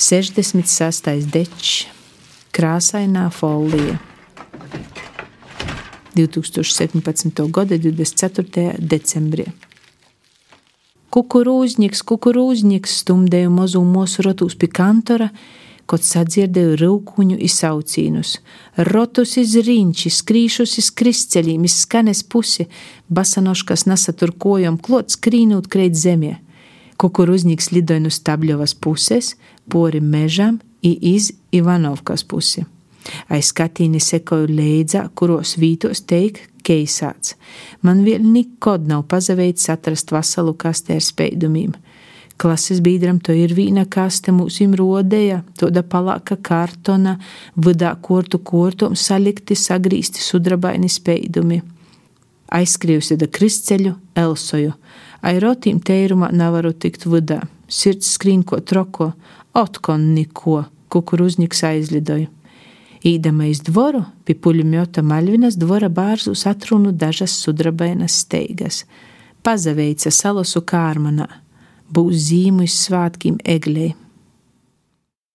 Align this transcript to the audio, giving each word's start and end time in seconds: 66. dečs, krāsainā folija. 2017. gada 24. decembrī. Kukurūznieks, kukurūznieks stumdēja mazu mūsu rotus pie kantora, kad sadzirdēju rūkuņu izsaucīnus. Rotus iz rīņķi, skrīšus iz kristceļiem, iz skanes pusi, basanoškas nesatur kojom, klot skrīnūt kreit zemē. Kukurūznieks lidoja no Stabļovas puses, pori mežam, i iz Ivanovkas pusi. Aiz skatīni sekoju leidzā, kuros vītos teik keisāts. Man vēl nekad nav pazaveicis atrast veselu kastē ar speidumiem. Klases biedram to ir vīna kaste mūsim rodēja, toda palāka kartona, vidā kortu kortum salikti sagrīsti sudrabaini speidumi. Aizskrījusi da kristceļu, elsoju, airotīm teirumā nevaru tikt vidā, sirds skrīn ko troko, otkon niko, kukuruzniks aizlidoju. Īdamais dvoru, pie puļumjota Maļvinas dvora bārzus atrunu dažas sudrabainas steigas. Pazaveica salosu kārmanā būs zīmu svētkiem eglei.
66. 0.00 1.28
dečs, 1.28 1.84
krāsainā 2.56 3.26
folija. 3.36 3.98
2017. 6.16 7.42
gada 7.52 7.76
24. 7.76 8.80
decembrī. 8.80 9.44
Kukurūznieks, 11.12 12.00
kukurūznieks 12.08 12.96
stumdēja 13.02 13.52
mazu 13.52 13.84
mūsu 13.84 14.24
rotus 14.24 14.56
pie 14.56 14.72
kantora, 14.72 15.28
kad 15.84 16.00
sadzirdēju 16.06 16.80
rūkuņu 16.80 17.36
izsaucīnus. 17.44 18.38
Rotus 18.88 19.36
iz 19.42 19.52
rīņķi, 19.60 20.16
skrīšus 20.16 20.78
iz 20.80 20.88
kristceļiem, 20.96 21.68
iz 21.68 21.82
skanes 21.84 22.24
pusi, 22.24 22.70
basanoškas 23.12 23.84
nesatur 23.90 24.32
kojom, 24.32 24.80
klot 24.80 25.12
skrīnūt 25.12 25.68
kreit 25.68 25.98
zemē. 25.98 26.38
Kukurūznieks 27.00 27.70
lidoja 27.72 28.02
no 28.04 28.10
Stabļovas 28.12 28.74
puses, 28.76 29.34
pori 29.72 30.02
mežam, 30.04 30.60
i 30.82 30.92
iz 31.14 31.32
Ivanovkas 31.52 32.24
pusi. 32.24 32.64
Aiz 33.32 33.50
skatīni 33.52 34.00
sekoju 34.02 34.48
leidzā, 34.52 35.06
kuros 35.16 35.56
vītos 35.60 36.04
teik 36.08 36.42
keisāts. 36.64 37.36
Man 37.82 38.04
vēl 38.04 38.24
nekad 38.24 38.86
nav 38.88 39.06
pazaveicis 39.08 39.70
atrast 39.72 40.12
veselu 40.12 40.54
kastē 40.60 40.98
ar 41.00 41.04
speidumiem. 41.04 41.72
Klases 42.40 42.80
biedram 42.80 43.18
to 43.20 43.34
ir 43.36 43.52
vīna 43.52 43.84
kaste 43.88 44.32
mūsim 44.32 44.72
rodēja, 44.76 45.42
toda 45.60 45.82
palāka 45.84 46.38
kartona, 46.40 47.18
vidā 47.56 47.92
kortu 48.00 48.40
kortum 48.40 48.96
salikti 48.96 49.56
sagrīsti 49.56 50.24
sudrabaini 50.24 50.88
speidumi. 50.88 51.60
Aizskrījusi 52.50 53.16
da 53.20 53.28
kristceļu, 53.30 53.94
elsoju, 54.18 54.74
airotīm 55.22 55.78
teirumā 55.86 56.32
nevaru 56.34 56.72
tikt 56.72 57.06
vidā, 57.06 57.44
sirds 57.70 58.10
skrīn 58.16 58.42
ko 58.46 58.58
troko, 58.60 59.12
otkon 59.54 60.10
niko, 60.16 60.64
kukuruzniks 60.90 61.62
aizlidoju. 61.68 62.28
Īdamais 63.06 63.62
dvoru, 63.64 64.02
pie 64.28 64.34
puļumjota 64.36 65.00
Maļvinas 65.06 65.56
dvora 65.56 65.88
bārzus 65.88 66.42
atrunu 66.50 66.92
dažas 66.92 67.32
sudrabainas 67.40 68.18
steigas. 68.26 68.82
Pazaveica 69.40 70.12
salosu 70.12 70.60
kārmanā 70.60 71.28
būs 71.88 72.26
zīmu 72.28 72.66
svētkiem 72.68 73.38
eglei. 73.48 73.94